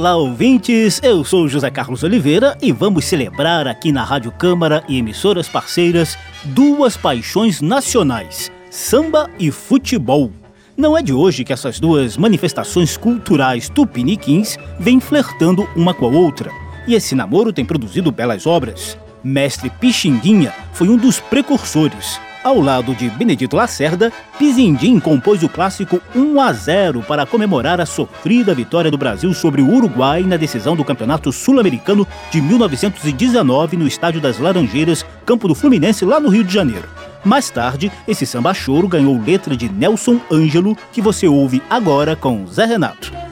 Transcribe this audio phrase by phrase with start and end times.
[0.00, 0.98] Olá, ouvintes!
[1.02, 6.16] Eu sou José Carlos Oliveira e vamos celebrar aqui na Rádio Câmara e emissoras parceiras
[6.42, 10.32] duas paixões nacionais: samba e futebol.
[10.74, 16.08] Não é de hoje que essas duas manifestações culturais tupiniquins vêm flertando uma com a
[16.08, 16.50] outra,
[16.86, 18.96] e esse namoro tem produzido belas obras.
[19.22, 22.18] Mestre Pixinguinha foi um dos precursores.
[22.42, 27.84] Ao lado de Benedito Lacerda, Pizindim compôs o clássico 1 a 0 para comemorar a
[27.86, 33.86] sofrida vitória do Brasil sobre o Uruguai na decisão do Campeonato Sul-Americano de 1919 no
[33.86, 36.88] Estádio das Laranjeiras, campo do Fluminense, lá no Rio de Janeiro.
[37.22, 42.46] Mais tarde, esse samba choro ganhou letra de Nelson Ângelo, que você ouve agora com
[42.46, 43.29] Zé Renato.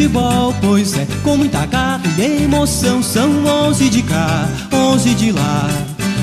[0.00, 5.68] Futebol, pois é, com muita garra e emoção São onze de cá, onze de lá.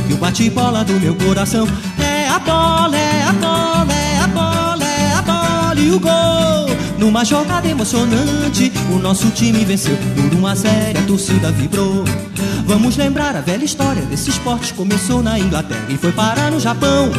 [0.10, 1.68] E o bate-bola do meu coração
[2.00, 6.76] É a bola, é a bola, é a bola, é a bola E o gol,
[6.98, 12.04] numa jogada emocionante O nosso time venceu por uma série, a torcida vibrou.
[12.66, 17.12] Vamos lembrar a velha história desse esporte Começou na Inglaterra e foi parar no Japão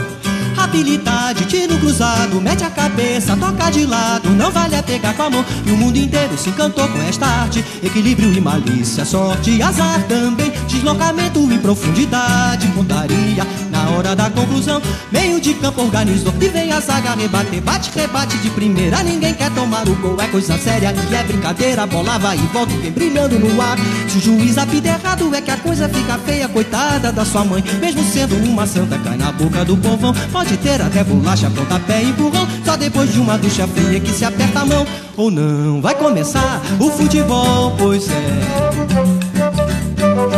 [0.68, 5.30] Habilidade, tiro cruzado, mete a cabeça, toca de lado, não vale a pegar com a
[5.30, 5.42] mão.
[5.64, 7.64] E o mundo inteiro se encantou com esta arte.
[7.82, 10.52] Equilíbrio e malícia, sorte e azar também.
[10.68, 14.82] Deslocamento e profundidade, pontaria na hora da conclusão.
[15.10, 17.62] Meio de campo organizou e vem a zaga rebater.
[17.62, 20.20] Bate, rebate de primeira, ninguém quer tomar o gol.
[20.20, 21.84] É coisa séria e é brincadeira.
[21.84, 23.78] A bola vai e volta, vem brilhando no ar.
[24.08, 26.46] Se o juiz apita errado, é que a coisa fica feia.
[26.48, 30.14] Coitada da sua mãe, mesmo sendo uma santa, cai na boca do povão.
[30.30, 32.46] Pode ter até bolacha, pontapé e empurrão.
[32.64, 34.86] Só depois de uma ducha fria que se aperta a mão.
[35.16, 40.37] Ou não, vai começar o futebol, pois é.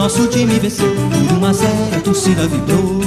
[0.00, 0.90] Nosso time venceu
[1.28, 3.02] por uma série, a torcida vibrou.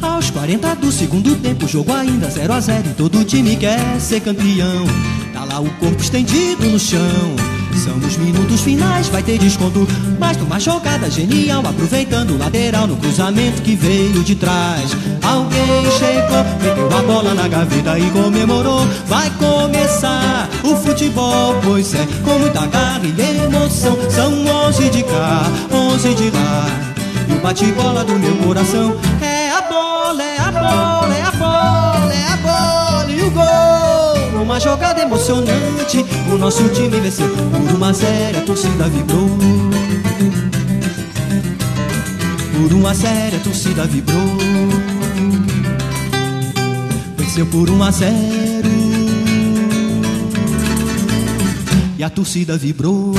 [0.00, 4.20] Aos 40 do segundo tempo, jogo ainda 0 a 0 e todo time quer ser
[4.20, 4.86] campeão.
[5.56, 7.00] Tá o corpo estendido no chão.
[7.82, 9.88] São os minutos finais, vai ter desconto.
[10.18, 14.94] Mas numa jogada genial, aproveitando o lateral no cruzamento que veio de trás.
[15.22, 18.86] Alguém chegou, meteu a bola na gaveta e comemorou.
[19.06, 23.96] Vai começar o futebol, pois é, com muita garra e emoção.
[24.10, 26.66] São onze de cá, onze de lá.
[27.30, 30.95] E o bate-bola do meu coração é a bola, é a bola,
[34.46, 39.28] Uma jogada emocionante, o nosso time venceu por uma série, a torcida vibrou.
[42.52, 44.22] Por uma série, a torcida vibrou.
[47.16, 48.68] Venceu por um a zero.
[51.98, 53.14] E a torcida vibrou.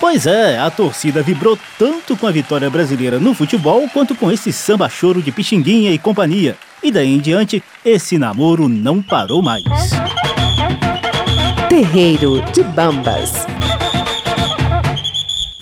[0.00, 4.50] Pois é, a torcida vibrou tanto com a vitória brasileira no futebol quanto com esse
[4.50, 6.56] samba choro de Pixinguinha e companhia.
[6.84, 9.64] E daí em diante, esse namoro não parou mais.
[11.66, 13.46] Terreiro de Bambas.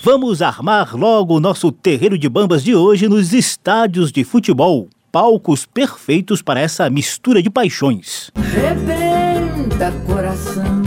[0.03, 4.89] Vamos armar logo o nosso terreiro de bambas de hoje nos estádios de futebol.
[5.13, 8.29] Palcos perfeitos para essa mistura de paixões.
[8.35, 10.83] Rebenta coração,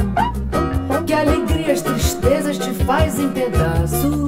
[1.07, 4.26] que alegrias, tristezas te faz em pedaços.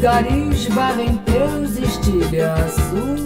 [0.00, 3.20] Garis varrem teus estilhaços.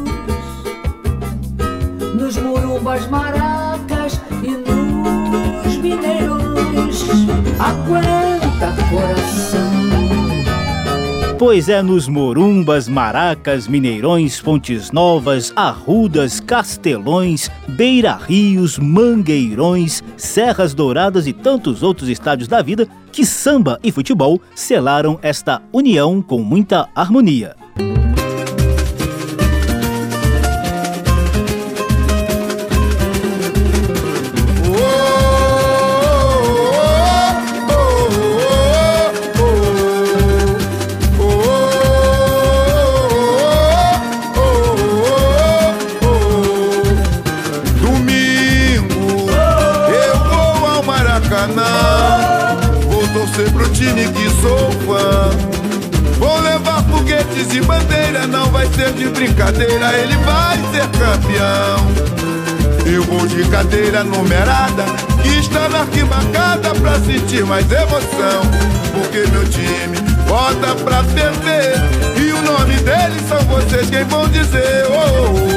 [2.18, 7.04] Nos murumbas maracas e nos mineiros.
[7.60, 10.03] Aguenta coração.
[11.36, 21.32] Pois é nos Morumbas, Maracas, Mineirões, Pontes Novas, Arrudas, Castelões, Beira-Rios, Mangueirões, Serras Douradas e
[21.32, 27.63] tantos outros estádios da vida que samba e futebol selaram esta união com muita harmonia.
[64.04, 64.84] Numerada,
[65.22, 68.42] que está na arquibancada pra sentir mais emoção.
[68.92, 69.96] Porque meu time
[70.28, 71.74] bota pra perder,
[72.16, 74.86] e o nome dele são vocês quem vão dizer.
[74.88, 75.53] Oh, oh,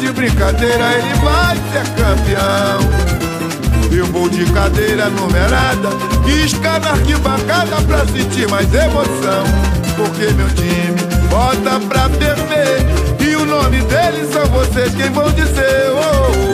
[0.00, 2.80] de brincadeira, ele vai ser campeão.
[3.92, 5.88] Eu vou de cadeira numerada,
[6.26, 9.44] isca na arquibancada pra sentir mais emoção.
[9.96, 10.96] Porque meu time
[11.28, 12.86] bota pra perder,
[13.20, 15.90] e o nome dele são vocês quem vão dizer.
[15.92, 16.49] Oh,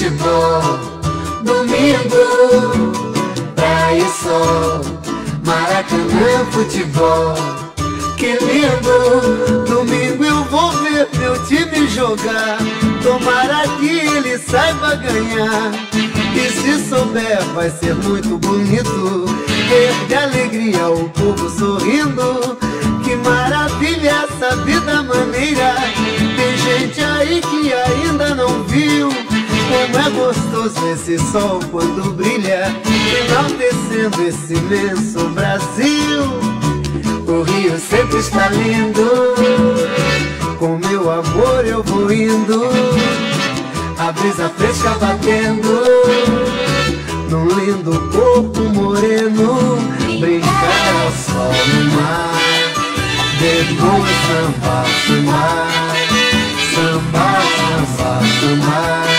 [0.00, 0.62] futebol.
[1.42, 2.92] Domingo,
[3.56, 4.80] praia e sol.
[5.44, 7.34] Maracanã, futebol.
[8.16, 9.64] Que lindo!
[9.66, 12.58] Domingo eu vou ver meu time jogar.
[13.02, 15.72] Tomara que ele saiba ganhar.
[16.34, 19.26] E se souber, vai ser muito bonito.
[19.68, 22.56] Ver de alegria o povo sorrindo.
[23.02, 25.74] Que maravilha essa vida maneira.
[26.90, 32.74] Gente aí que ainda não viu como é gostoso esse sol quando brilha,
[33.28, 36.24] enaltecendo esse imenso Brasil.
[37.28, 39.08] O rio sempre está lindo,
[40.58, 42.60] com meu amor eu vou indo.
[43.96, 45.84] A brisa fresca batendo,
[47.30, 49.78] num lindo corpo moreno.
[50.18, 52.34] Brincar ao sol no mar,
[53.38, 55.89] depois samba,
[57.00, 57.24] samba,
[57.56, 59.10] samba, samba, samba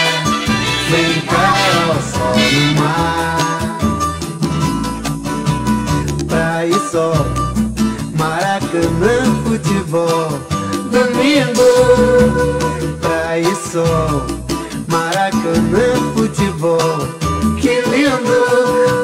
[0.92, 1.56] brincar
[1.88, 3.78] ao sol no mar.
[6.28, 7.26] Praia e sol,
[8.18, 10.30] Maracanã, futebol.
[10.92, 11.72] Domingo,
[13.00, 14.26] praia e sol,
[14.88, 17.08] Maracanã, futebol.
[17.60, 18.40] Que lindo!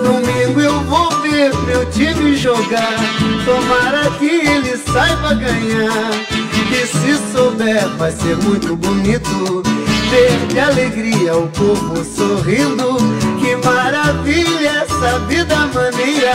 [0.03, 2.97] Domingo eu vou ver meu time jogar.
[3.45, 6.36] Tomara que ele saiba ganhar.
[6.71, 9.63] E se souber, vai ser muito bonito
[10.09, 12.97] ver de alegria o povo sorrindo.
[13.39, 16.33] Que maravilha essa vida maneira.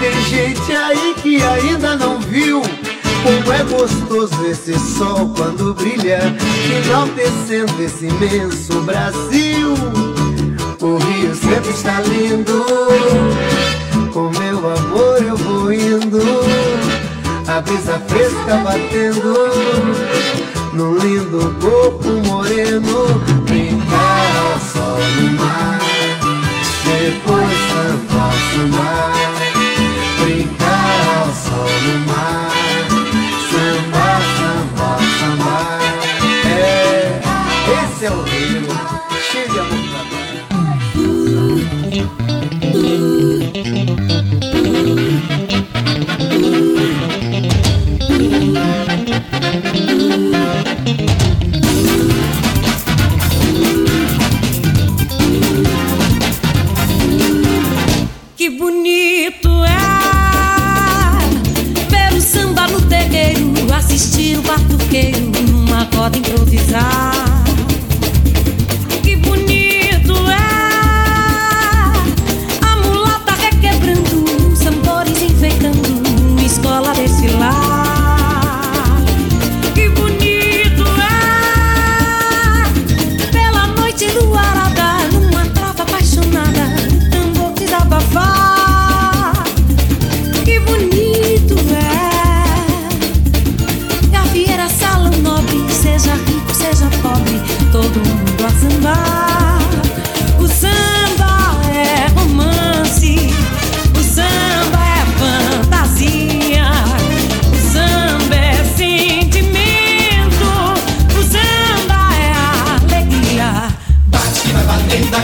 [0.00, 2.62] Tem gente aí que ainda não viu.
[3.22, 6.18] Como é gostoso esse sol quando brilha,
[6.84, 9.74] enaltecendo esse imenso Brasil.
[10.80, 12.64] O rio sempre está lindo,
[14.12, 14.28] com
[17.56, 19.34] a brisa fresca batendo
[20.72, 25.78] num lindo corpo moreno, brincar ao sol no mar,
[26.82, 29.12] depois cantar sambar,
[30.22, 32.51] brincar ao sol no mar,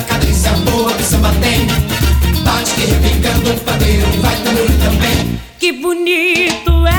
[0.08, 1.66] cadência boa que o samba tem.
[2.42, 5.38] Bate que repicando o pandeiro, vai tambor também.
[5.58, 6.92] Que bonito é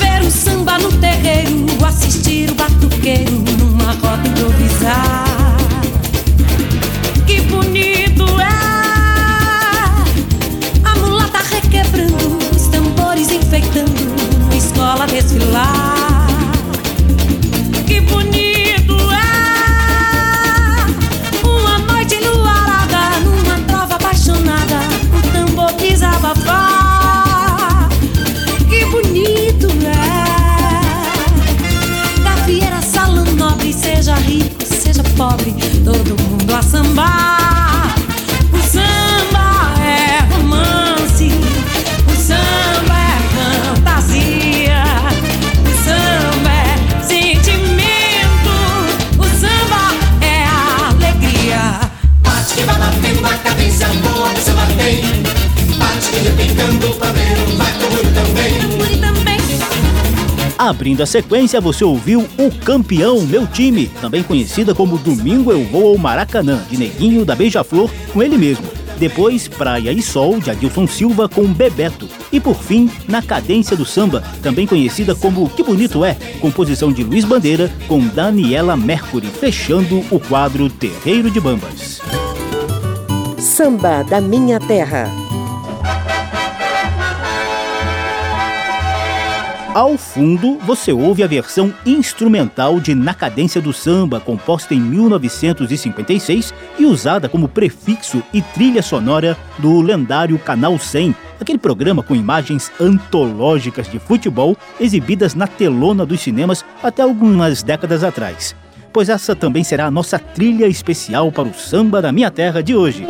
[0.00, 5.25] ver o samba no terreiro, assistir o batuqueiro numa roda improvisada.
[60.66, 65.86] Abrindo a sequência, você ouviu O Campeão, Meu Time, também conhecida como Domingo Eu Vou
[65.86, 68.66] ao Maracanã, de Neguinho da Beija-Flor, com ele mesmo.
[68.98, 72.08] Depois, Praia e Sol, de Adilson Silva com Bebeto.
[72.32, 77.04] E por fim, Na Cadência do Samba, também conhecida como Que Bonito É, composição de
[77.04, 82.00] Luiz Bandeira com Daniela Mercury, fechando o quadro Terreiro de Bambas.
[83.38, 85.25] Samba da Minha Terra
[89.76, 96.54] Ao fundo, você ouve a versão instrumental de Na Cadência do Samba, composta em 1956
[96.78, 102.72] e usada como prefixo e trilha sonora do lendário Canal 100, aquele programa com imagens
[102.80, 108.56] antológicas de futebol exibidas na telona dos cinemas até algumas décadas atrás.
[108.94, 112.74] Pois essa também será a nossa trilha especial para o samba da minha terra de
[112.74, 113.06] hoje.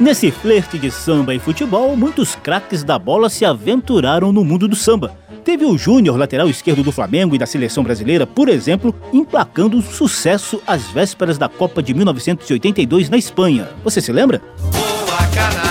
[0.00, 4.74] Nesse flerte de samba e futebol, muitos craques da bola se aventuraram no mundo do
[4.74, 5.14] samba.
[5.44, 10.62] Teve o Júnior, lateral esquerdo do Flamengo e da seleção brasileira, por exemplo, emplacando sucesso
[10.66, 13.68] às vésperas da Copa de 1982 na Espanha.
[13.84, 14.40] Você se lembra?
[14.72, 15.69] Boa,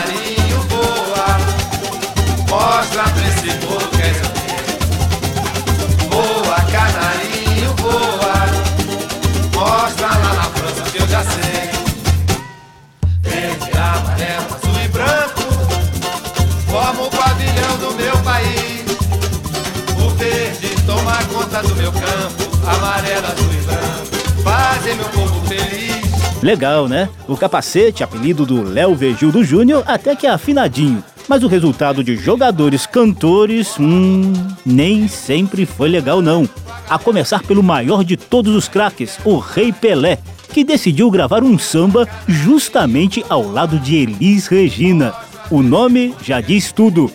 [21.61, 26.41] do meu campo, amarela, azul e branco, fazem meu povo feliz.
[26.41, 27.09] Legal, né?
[27.27, 31.03] O capacete, apelido do Léo Vegildo Júnior, até que é afinadinho.
[31.27, 34.33] Mas o resultado de jogadores cantores, hum,
[34.65, 36.47] nem sempre foi legal não.
[36.89, 40.17] A começar pelo maior de todos os craques, o Rei Pelé,
[40.51, 45.13] que decidiu gravar um samba justamente ao lado de Elis Regina.
[45.51, 47.11] O nome já diz tudo: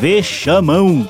[0.00, 1.06] Vexamão.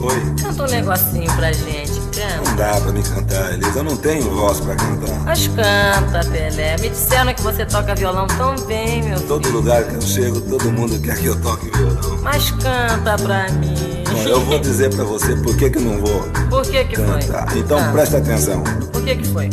[0.00, 0.34] Oi.
[0.40, 2.42] Canta um negocinho pra gente, canta.
[2.50, 3.78] Não dá pra me cantar, Elisa.
[3.80, 5.18] Eu não tenho voz pra cantar.
[5.24, 6.76] Mas canta, Pelé.
[6.78, 9.58] Me disseram que você toca violão tão bem, meu Todo filho.
[9.58, 12.18] lugar que eu chego, todo mundo quer que eu toque violão.
[12.22, 14.04] Mas canta pra mim.
[14.12, 17.50] Bom, eu vou dizer pra você por que que não vou Por que que cantar.
[17.50, 17.58] foi?
[17.60, 17.90] Então ah.
[17.92, 18.62] presta atenção.
[18.92, 19.50] Por que que foi?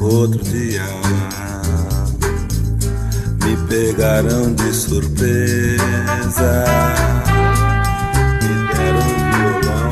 [0.00, 0.82] Outro dia
[3.50, 6.64] me pegaram de surpresa.
[8.42, 9.90] Me deram violão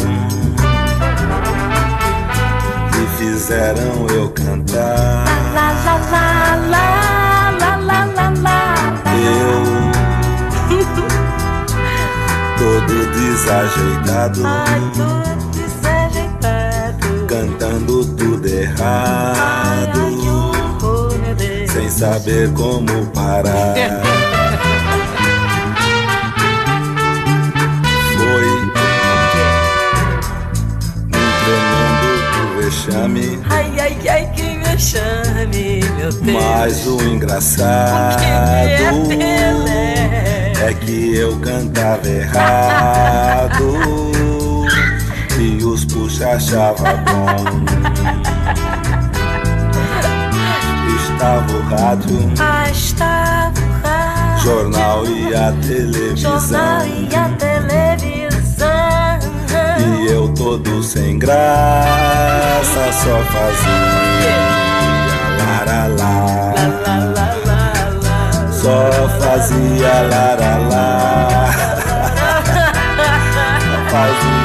[2.94, 5.24] e fizeram eu cantar.
[9.20, 9.64] Eu
[12.58, 14.42] todo desajeitado.
[14.44, 17.06] Ai, todo desajeitado.
[17.26, 20.07] Cantando tudo errado.
[21.72, 23.74] Sem saber como parar.
[28.16, 28.70] Foi um
[31.44, 32.08] tremendo
[32.60, 33.38] vexame.
[33.50, 36.42] Ai, ai, ai, que vexame, meu Deus.
[36.42, 38.22] Mas o engraçado
[40.60, 43.78] é que eu cantava errado
[45.38, 47.68] e os puxa achava bom
[51.18, 52.32] estava o rádio.
[52.38, 54.44] Ah, estava o rádio.
[54.44, 56.38] Jornal e a televisão.
[56.40, 58.68] Jornal e a televisão.
[59.80, 64.36] E eu todo sem graça só fazia
[65.38, 66.54] laralá.
[68.52, 71.48] Só fazia laralá.
[73.90, 74.37] fazia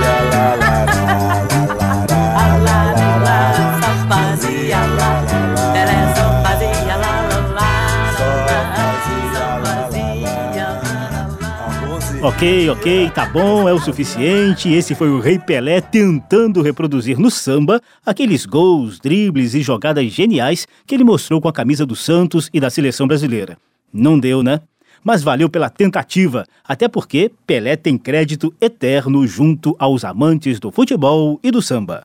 [12.36, 14.72] Ok, ok, tá bom, é o suficiente.
[14.74, 20.68] Esse foi o Rei Pelé tentando reproduzir no samba aqueles gols, dribles e jogadas geniais
[20.86, 23.58] que ele mostrou com a camisa do Santos e da seleção brasileira.
[23.94, 24.60] Não deu, né?
[25.04, 31.40] Mas valeu pela tentativa, até porque Pelé tem crédito eterno junto aos amantes do futebol
[31.44, 32.02] e do samba.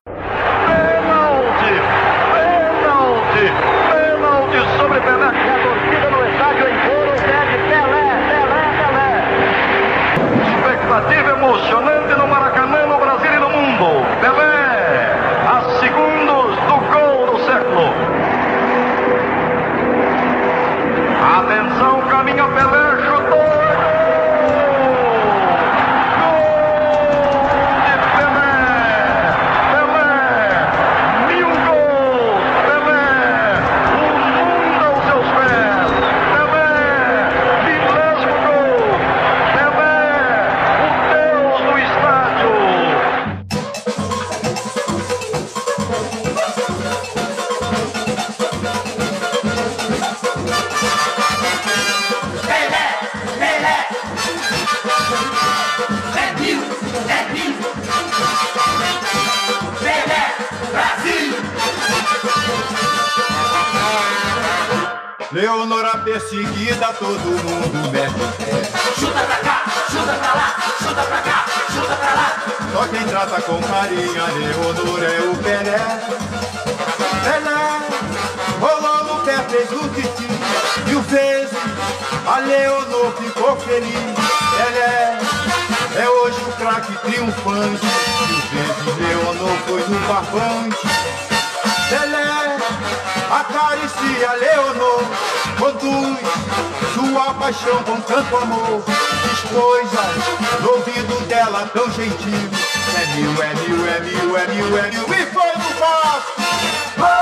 [66.89, 68.13] Perseguida, todo mundo mete
[68.99, 72.27] Chuta pra cá, chuta pra lá, chuta pra cá, chuta pra lá.
[72.73, 75.79] Só quem trata com carinho a Leonor é o Pelé.
[77.23, 77.81] Pelé,
[78.59, 80.27] rolou no pé, fez o titi.
[80.85, 81.57] Mil vezes
[82.27, 84.15] a Leonor ficou feliz.
[84.57, 85.19] Pelé
[85.95, 87.85] é hoje o craque triunfante.
[88.27, 90.87] Mil vezes Leonor foi no barbante.
[91.89, 92.18] Pelé
[93.31, 95.03] acaricia Leonor,
[95.57, 96.19] conduz
[96.93, 100.15] sua paixão com tanto amor, diz coisas
[100.61, 102.49] no ouvido dela tão gentil.
[102.97, 106.33] É mil, é mil, é mil, é mil, é mil, e foi no passo.
[106.97, 107.19] Oh.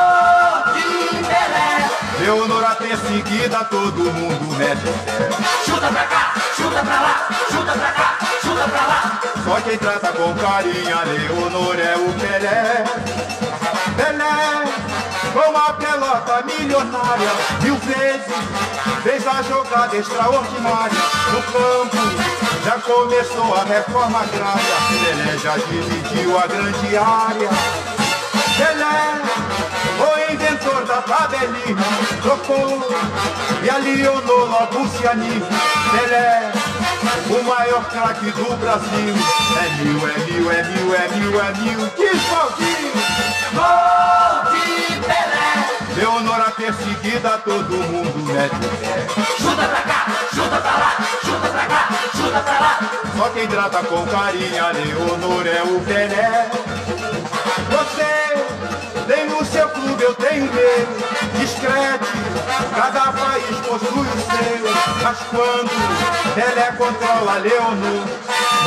[2.20, 5.30] Leonora perseguida, todo mundo mete o pé.
[5.66, 8.18] Chuta pra cá, chuta pra lá, chuta pra cá,
[8.48, 9.22] chuta pra lá.
[9.44, 12.84] Só quem trata com carinho Leonor é o Pelé.
[13.98, 14.64] Pelé,
[15.34, 17.32] com a pelota milionária,
[17.62, 18.38] mil vezes
[19.04, 20.98] fez a jogada extraordinária.
[21.32, 21.98] No campo
[22.64, 24.76] já começou a reforma agrária.
[25.04, 27.50] Pelé já dividiu a grande área.
[28.58, 29.22] Pelé,
[30.00, 31.78] o inventor da tabelinha,
[32.22, 32.88] trocou
[33.64, 35.48] e a Leonor logo se anima.
[35.92, 36.52] Pelé,
[37.30, 39.16] o maior craque do Brasil.
[39.58, 41.92] É mil, é mil, é mil, é mil, é mil.
[41.98, 42.92] Diz Valdir!
[43.54, 45.48] Gol de Pelé.
[45.96, 49.08] Leonora perseguida, todo mundo mete o pé.
[49.38, 52.80] Chuta pra cá, chuta pra lá, chuta pra cá, chuta pra lá.
[53.18, 56.50] Só quem trata com carinho a Leonor é o Pelé.
[57.70, 58.08] Você
[60.02, 60.88] eu tenho meu.
[61.40, 62.06] Discrete,
[62.76, 65.04] cada país possui o seu.
[65.04, 68.08] Mas quando Pelé controla Leonor,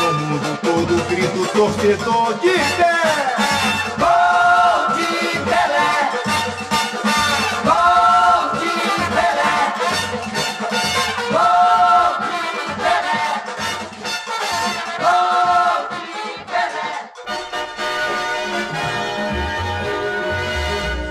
[0.01, 3.80] no mundo todo grita o torcedor de pé.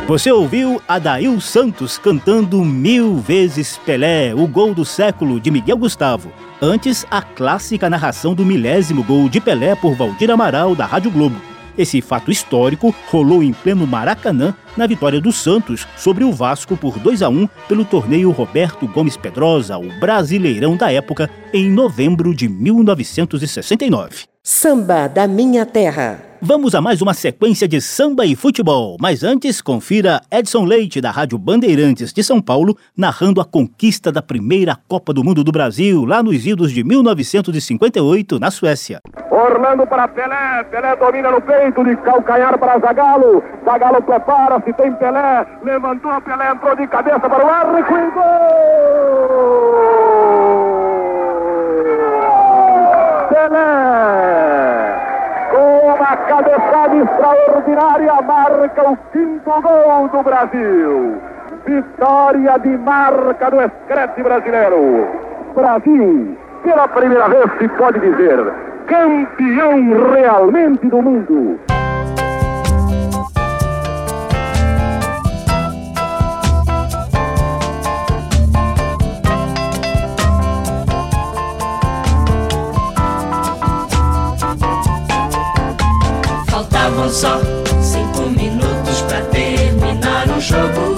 [0.10, 6.32] Você ouviu Adail Santos cantando Mil Vezes Pelé, o gol do século de Miguel Gustavo.
[6.60, 11.40] Antes, a clássica narração do milésimo gol de Pelé por Valdir Amaral, da Rádio Globo.
[11.78, 16.98] Esse fato histórico rolou em pleno Maracanã na vitória do Santos sobre o Vasco por
[16.98, 22.50] 2 a 1 pelo torneio Roberto Gomes Pedrosa, o Brasileirão da época, em novembro de
[22.50, 24.24] 1969.
[24.42, 26.29] Samba da Minha Terra.
[26.42, 31.12] Vamos a mais uma sequência de samba e futebol, mas antes confira Edson Leite da
[31.12, 36.06] Rádio Bandeirantes de São Paulo narrando a conquista da primeira Copa do Mundo do Brasil
[36.06, 39.02] lá nos idos de 1958 na Suécia.
[39.30, 45.46] Orlando para Pelé, Pelé domina no peito de calcanhar para Zagalo, Zagalo prepara-se, tem Pelé,
[45.66, 48.24] levantou Pelé, entrou de cabeça para o arco e gol!
[53.28, 54.69] Pelé!
[56.00, 61.22] Uma cabeçada extraordinária, marca o quinto gol do Brasil.
[61.66, 65.10] Vitória de marca do Escrete brasileiro.
[65.54, 68.54] Brasil, pela primeira vez se pode dizer,
[68.88, 71.60] campeão realmente do mundo.
[87.12, 87.42] Só
[87.82, 90.96] cinco minutos para terminar o jogo.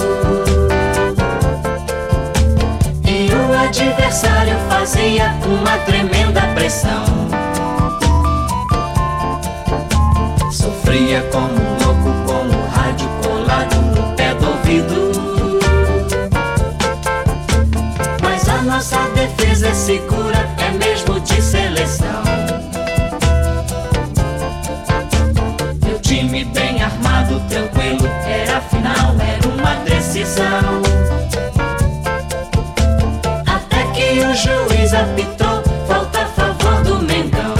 [3.07, 7.05] E o adversário fazia uma tremenda pressão.
[10.51, 15.11] Sofria como louco com o rádio colado no pé do ouvido.
[18.21, 20.49] Mas a nossa defesa é segura,
[27.49, 30.81] tranquilo, era a final, era uma decisão.
[33.45, 37.55] Até que o juiz apitou, falta a favor do Mengão.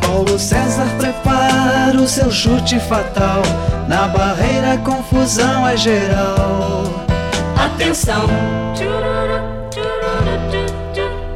[0.00, 3.42] Paulo César prepara o seu chute fatal.
[3.88, 6.84] Na barreira, confusão é geral.
[7.56, 8.28] Atenção!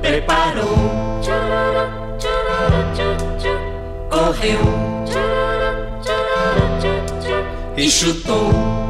[0.02, 0.98] Preparou.
[4.10, 4.87] Correu.
[7.90, 8.87] Chutou.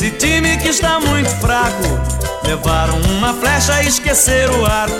[0.00, 1.82] Nesse time que está muito fraco.
[2.46, 4.96] Levaram uma flecha e esqueceram o arco.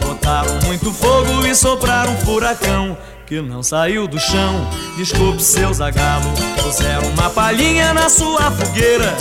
[0.00, 4.68] Botaram muito fogo e sopraram um furacão que não saiu do chão.
[4.96, 6.28] Desculpe seu zagalo.
[6.60, 9.14] Puseram uma palhinha na sua fogueira.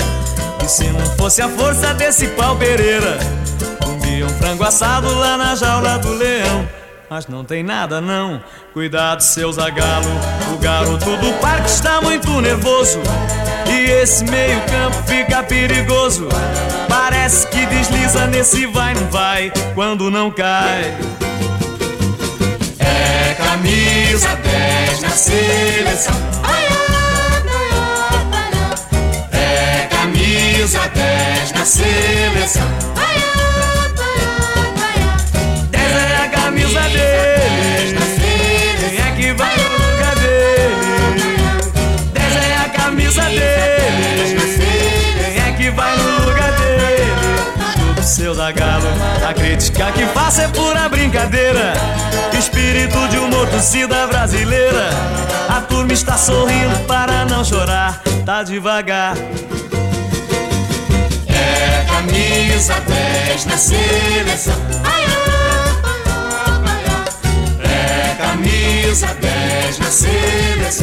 [0.65, 3.19] E se não fosse a força desse pau Pereira,
[3.83, 6.67] comiam frango assado lá na jaula do leão
[7.13, 8.41] mas não tem nada não.
[8.73, 10.09] Cuidado, seu zagalo.
[10.51, 12.99] O garoto do parque está muito nervoso.
[13.85, 16.27] Esse meio-campo fica perigoso.
[16.87, 20.93] Parece que desliza nesse vai, não vai, quando não cai.
[22.79, 26.15] É camisa 10 na seleção.
[29.31, 33.02] É camisa 10 na seleção.
[48.43, 48.87] Zagalo.
[49.25, 51.73] A crítica que faço é pura brincadeira.
[52.37, 54.89] Espírito de uma torcida brasileira.
[55.47, 58.01] A turma está sorrindo para não chorar.
[58.25, 59.15] Tá devagar.
[61.27, 64.55] É camisa 10 na seleção.
[64.83, 65.03] Ai.
[68.17, 70.82] camisa 10 na seleção.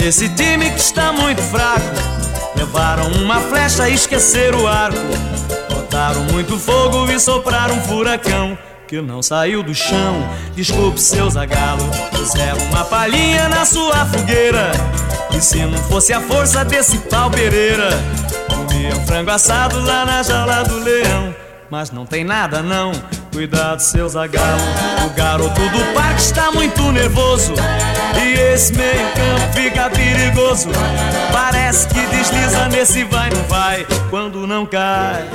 [0.00, 1.84] Nesse time que está muito fraco.
[2.56, 4.98] Levaram uma flecha e esqueceram o arco.
[5.68, 8.58] Botaram muito fogo e sopraram um furacão
[8.88, 10.28] que não saiu do chão.
[10.56, 14.72] Desculpe, seu zagalo, puseram uma palhinha na sua fogueira.
[15.36, 17.90] E se não fosse a força desse pau Pereira,
[18.48, 21.34] comia um frango assado lá na jaula do leão.
[21.70, 22.90] Mas não tem nada não,
[23.32, 24.60] cuidado, seu zagalo.
[25.06, 27.54] O garoto do parque está muito nervoso.
[28.18, 30.70] E esse meio campo fica perigoso.
[31.32, 35.28] Parece que desliza nesse vai, não vai, quando não cai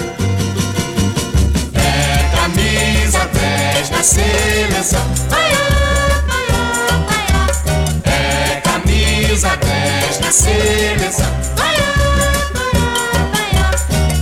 [2.45, 5.01] camisa 10 na seleção.
[8.03, 11.31] É camisa 10 na seleção.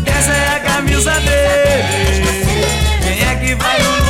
[0.06, 2.46] Essa é a camisa dele.
[3.04, 4.03] Quem é que vai dele?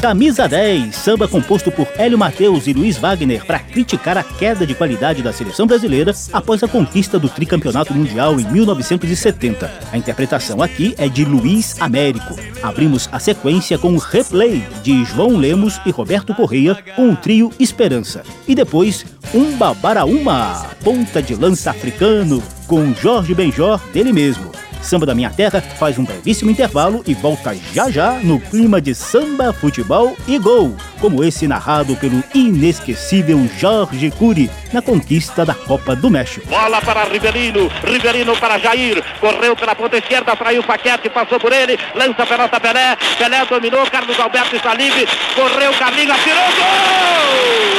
[0.00, 4.74] Camisa 10, samba composto por Hélio Mateus e Luiz Wagner para criticar a queda de
[4.74, 9.70] qualidade da seleção brasileira após a conquista do tricampeonato mundial em 1970.
[9.90, 12.36] A interpretação aqui é de Luiz Américo.
[12.62, 17.50] Abrimos a sequência com o replay de João Lemos e Roberto Correia com o trio
[17.58, 18.22] Esperança.
[18.46, 19.04] E depois,
[19.34, 24.65] um Babaraúma, ponta de lança africano, com Jorge Benjor dele mesmo.
[24.82, 28.94] Samba da Minha Terra faz um brevíssimo intervalo e volta já já no clima de
[28.94, 35.96] samba, futebol e gol, como esse narrado pelo inesquecível Jorge Cury na conquista da Copa
[35.96, 36.46] do México.
[36.48, 41.52] Bola para Riverino, Riverino para Jair, correu pela ponta esquerda, traiu o Paquete, passou por
[41.52, 47.76] ele, lança a pelota Pelé, Pelé dominou, Carlos Alberto está livre, correu, Carlinhos, atirou, gol!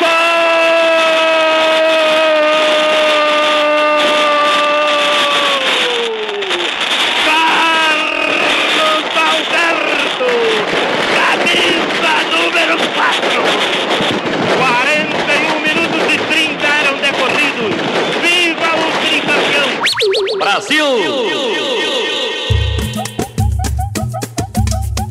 [0.00, 0.37] Gol!